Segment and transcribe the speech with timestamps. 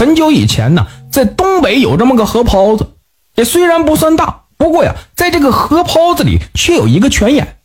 [0.00, 2.92] 很久以前呢，在东北有这么个河泡子，
[3.34, 7.58] 也虽然不算大，不过呀，在这个河泡子里却有一个泉眼。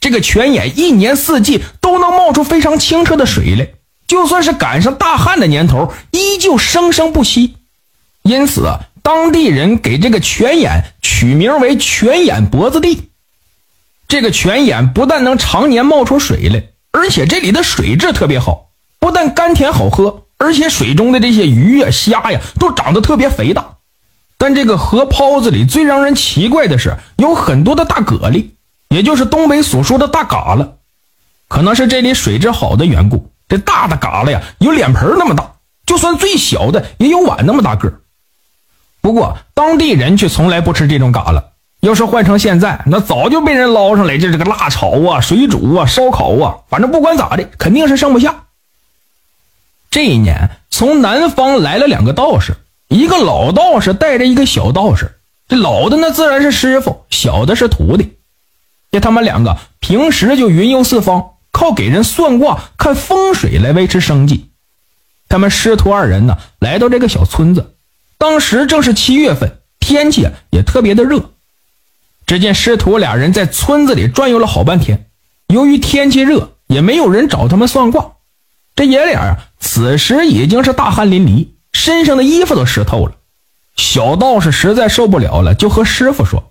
[0.00, 3.68] 这个泉眼一年四季都能冒出非常清澈的水来，
[4.06, 7.56] 就算是赶上大旱的年头，依旧生生不息。
[8.22, 13.10] 因此啊，当地人给这个泉眼取名为“泉眼脖子地”。
[14.08, 23.76] 这个泉眼不但能常年冒出水来，而且这里的水质特别好，不但甘甜好喝，而且水中的这些鱼呀、虾呀都长得特别肥大。
[24.36, 28.50] 但这个河泡子里最让人奇怪的是，有很多的大蛤蜊。
[28.88, 30.78] 也就是东北所说的大嘎了，
[31.46, 35.52] 可能是这里水质好的缘故，这大的嘎了呀，有脸盆那么大，
[35.86, 38.00] 就算最小的也有碗那么大个
[39.00, 48.46] 不过当地人却从来不吃这种嘎了，要是换成现在，那早就被人捞上来，这这个辣炒啊、水煮啊、烧烤啊，反正不管咋的，肯定是剩不下。
[49.90, 52.54] 这一年，从南方来了两个道士，
[52.88, 58.16] 一个老道士带着一个小道士，这老的那自然是师傅，小的是徒弟。
[58.92, 64.50] 这他们两个平时就云游四方，靠给人算卦、看风水来维持生计。
[65.28, 67.74] 他们师徒二人呢，来到这个小村子，
[68.16, 71.30] 当时正是七月份，天气也特别的热。
[72.26, 75.06] 只见师徒俩人在村子里转悠了好半天，
[75.48, 78.12] 由于天气热，也没有人找他们算卦。
[78.76, 83.12] 这爷俩啊，此时已经是大汗淋漓，身上的衣服都湿透了。
[83.76, 86.50] 小道士实在受不了了，就和师傅说：“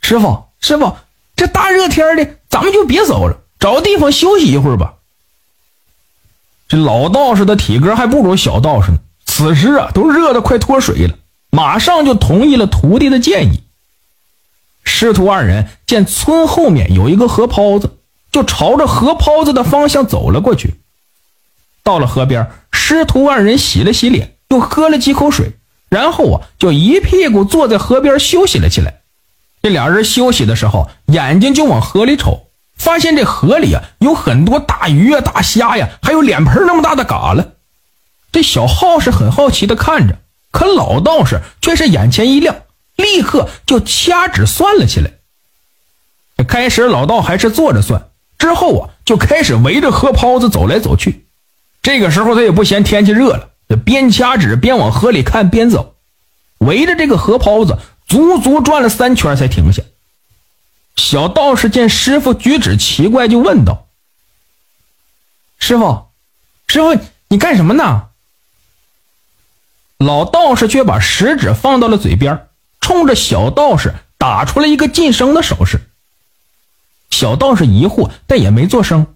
[0.00, 0.96] 师傅。”师傅，
[1.36, 4.94] 这大热天的，咱们就别走了，找个地方休息一会儿吧。
[6.66, 11.16] 这老道士的体格还不如小道士呢，此时啊都热得快脱水了，
[11.50, 13.62] 马上就同意了徒弟的建议。
[14.82, 17.98] 师徒二人见村后面有一个河泡子，
[18.32, 20.74] 就朝着河泡子的方向走了过去。
[21.88, 25.52] 到了河边，师徒二人洗了洗脸，又喝了几口水，
[25.88, 29.00] 然后啊就一屁股坐在河边休息了起来。
[29.62, 37.42] 这俩人休息的时候，眼睛就往河里瞅，发现这河里啊有很多大鱼啊、大虾呀，还有脸盆那么大的蛤蜊。
[38.32, 40.18] 这小浩是很好奇的看着，
[40.50, 42.54] 可老道士却是眼前一亮，
[42.96, 45.12] 立刻就掐指算了起来。
[46.46, 51.24] 开始老道还是坐着算，之后啊就开始围着河泡子走来走去。
[51.88, 55.94] 这个时候他也不嫌天气热了，就边掐指边往河里看边走，
[56.58, 57.78] 围着这个河泡子。
[58.06, 59.82] 足足转了三圈才停下。
[60.96, 63.86] 小道士见师傅举止奇怪，就问道
[65.58, 66.08] ：“师傅，
[66.66, 68.08] 师傅，你干什么呢？”
[69.98, 72.48] 老道士却把食指放到了嘴边，
[72.80, 75.80] 冲着小道士打出了一个噤声的手势。
[77.10, 79.06] 小道士疑惑，但也没做声，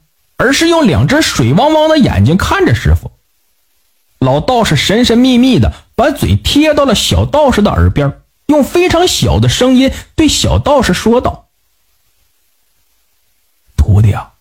[0.42, 3.12] 而是用两只水汪汪的眼睛看着师傅。
[4.18, 8.20] 老道士神神秘秘的把嘴贴到了小道士的耳边。
[8.46, 11.46] 用非常小的声音对小道士说道
[13.78, 14.32] ：“徒弟啊，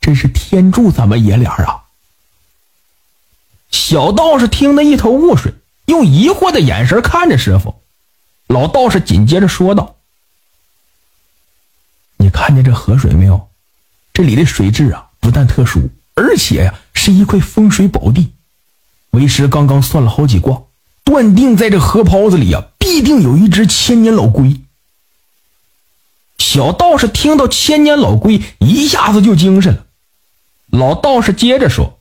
[0.00, 1.84] 真是天助咱们爷俩啊！”
[3.70, 5.52] 小道士听得一头雾水，
[5.86, 7.82] 用疑惑的眼神看着师傅。
[8.46, 9.96] 老道士紧接着说道
[12.16, 13.48] ：“你看见这河水没有？
[14.14, 18.32] 这里的水质啊，不但特殊，而且呀，是一块风水宝地。
[19.10, 20.62] 为师刚刚算了好几卦，
[21.04, 24.62] 断定在这河泡子里呀。”必定有一只千年老龟。
[26.38, 29.84] 小道士听到千年老龟，一下子就精神了。
[30.68, 31.98] 老道士接着说：“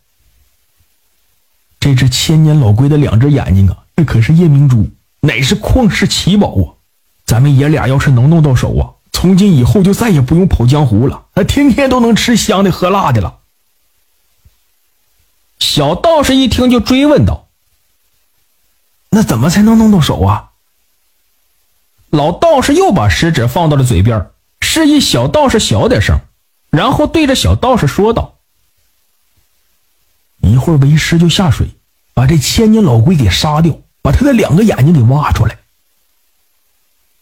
[1.82, 4.90] 这只千年老龟的两只眼睛啊，那可是夜明珠，
[5.20, 6.80] 乃是旷世奇宝啊！
[7.26, 8.90] 咱们爷俩要是能弄到手啊，
[9.20, 13.40] 从今以后就再也不用跑江湖了，那天天都能吃香的喝辣的了。”
[15.58, 17.48] 小道士一听就追问道
[19.10, 20.52] ：“那怎么才能弄到手啊？”
[22.12, 24.30] 老道士又把食指放到了嘴边，
[24.62, 26.20] 示意小道士小点声，
[26.70, 28.36] 然后对着小道士说道
[30.42, 31.72] ：“一会儿为师就下水，
[32.14, 35.58] 把这千年老龟给杀掉，把他的两个眼睛给挖出来。”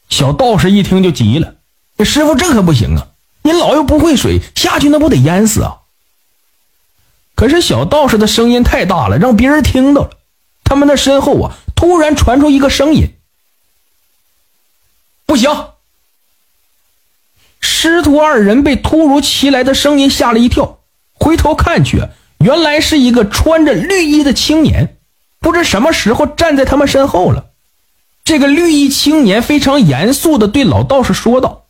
[0.09, 1.54] 小道士一听就急了
[2.03, 3.07] ：“师傅这可不行啊！
[3.43, 5.77] 您老又不会水，下去那不得淹死啊！”
[7.35, 10.09] 可是小道士的声音太大了，让别人听到了。
[10.63, 13.13] 他们的身后啊，突然传出一个声音。
[15.25, 15.67] 不行！
[17.59, 20.79] 师徒二人被突如其来的声音吓了一跳，
[21.13, 22.03] 回头看去，
[22.39, 24.97] 原来是一个穿着绿衣的青年，
[25.39, 27.47] 不知什么时候站在他们身后了。
[28.23, 31.64] 这个绿衣青年非常严肃的对老道士说道：“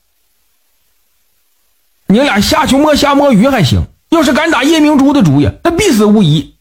[2.07, 6.56] 你俩下去摸虾摸鱼还行，要是敢打夜明珠的主意，那必死无疑。”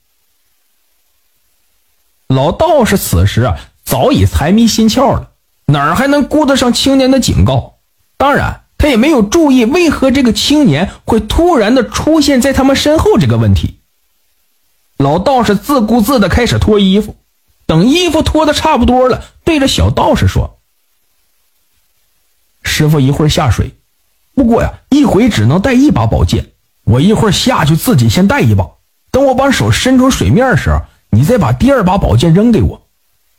[2.29, 5.31] 老道士此时啊早已财迷心窍了，
[5.67, 7.75] 哪儿还能顾得上青年的警告？
[8.17, 13.79] 当然，他也没有注意为何这个青年会突然的出现在他们身后这个问题。
[14.97, 17.17] 老道士自顾自的开始脱衣服，
[17.67, 20.59] 等衣服脱的差不多了，对着小道士说
[22.65, 23.75] ：“师傅，一会儿下水，
[24.35, 26.51] 不过呀，一回只能带一把宝剑。
[26.85, 28.69] 我一会儿下去自己先带一把，
[29.11, 32.83] 等我把手伸出水面时，你再把第二把宝剑扔给我。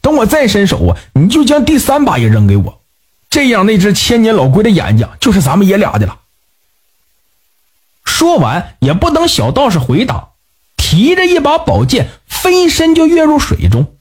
[0.01, 2.81] 等我再伸手啊，你就将第三把也扔给我。
[3.29, 6.19] 这样，那只千年老龟的眼睛就是咱们爷俩的了。”
[8.05, 10.29] 说完，也不等小道士回答。
[10.77, 13.95] 提着一把宝剑，飞身就跃入水中。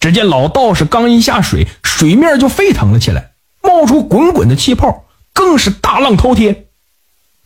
[0.00, 5.03] 只见老道士刚一下水，水面就沸腾了起来，冒出滚滚的气泡，
[5.34, 6.64] 更是大浪滔天。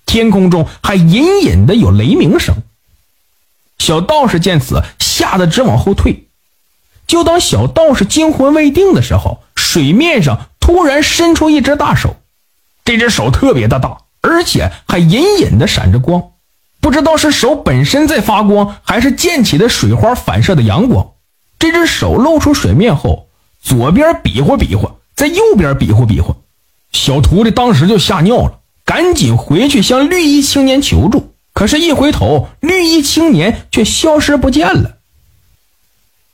[0.06, 2.54] 天空中还隐隐的有雷鸣声。
[3.78, 6.28] 小道士见此，吓得直往后退。
[7.06, 12.16] 就当小道士惊魂未定的时候，水面上突然伸出一只大手，
[12.84, 16.22] 这只手特别的大，而且还隐隐的闪着光。
[16.80, 21.12] 不知道是手本身在发光，还是溅起的水花反射的阳光。
[21.58, 23.28] 这只手露出水面后，
[23.60, 26.36] 左边比划比划，在右边比划比划。
[26.92, 31.34] 小徒弟当时就吓尿了，赶紧回去向绿衣青年求助。
[31.52, 34.96] 可是，一回头，绿衣青年却消失不见了。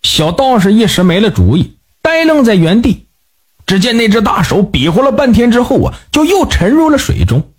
[0.03, 3.07] 小道士一时没了主意，呆愣在原地。
[3.67, 7.51] 只见那只大手比划了半天之后啊，就又沉入了水中。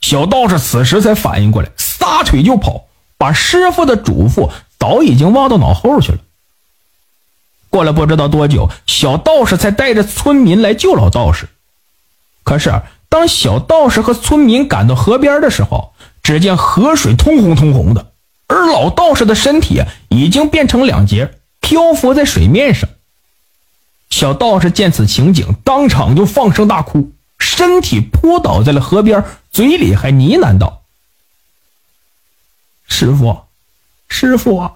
[0.00, 1.70] 小道士此时才反应过来。
[1.76, 2.84] 撒腿就跑，
[3.18, 6.18] 把师傅的嘱咐早已经忘到脑后去了。
[7.68, 11.48] 过了不知道多久，小道士才带着村民来救老道士。
[12.46, 18.12] 可是，当小道士和村民赶到河边的时候，只见河水通红通红的，
[18.46, 22.88] 而老道士的身体已经变成两截，漂浮在水面上。
[24.10, 27.10] 小道士见此情景，当场就放声大哭，
[27.40, 30.82] 身体扑倒在了河边，嘴里还呢喃道。
[32.86, 33.40] 师傅，
[34.06, 34.70] 师傅，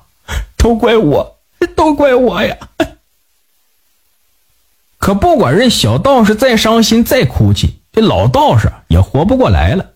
[0.57, 1.37] 都怪我，
[1.77, 2.57] 都怪我呀！
[5.01, 9.87] 可不管任小道士再伤心再哭泣，这老道士也活不过来了。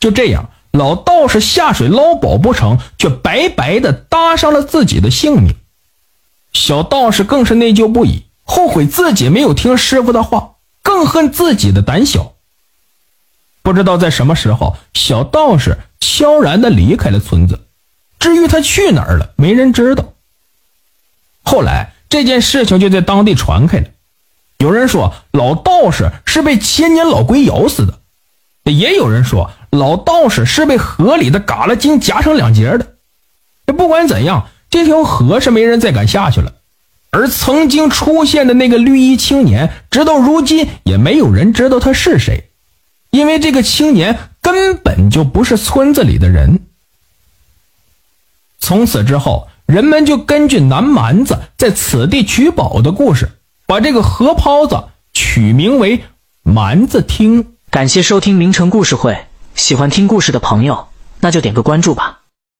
[0.00, 5.54] 就这样，老道士下水捞宝不成，却白白的搭上了自己的性命。
[6.52, 12.34] 小道士更是内疚不已，后悔自己没有听师傅的话，更恨自己的胆小。
[13.62, 17.60] 不知道在什么时候，小道士悄然的离开了村子。
[18.18, 20.12] 至于他去哪儿了，没人知道。
[21.44, 23.86] 后来这件事情就在当地传开了。
[24.58, 28.00] 有人说老道士是被千年老龟咬死的，
[28.72, 32.94] 也有人说老道士是被河里的嘎啦精夹成两截的。
[33.72, 36.54] 不管怎样，这条河是没人再敢下去了。
[37.10, 42.50] 而曾经出现的那个绿衣青年，直到如今也没有人知道他是谁。
[43.10, 46.60] 因为这个青年根本就不是村子里的人。
[48.58, 53.28] 从此之后，人们就根据南蛮子在此地取宝的故事，
[53.66, 56.04] 把这个河泡子取名为
[56.42, 57.52] 蛮子厅。
[57.68, 60.88] 感谢收听名城故事会，喜欢听故事的朋友，
[61.20, 62.17] 那就点个关注吧。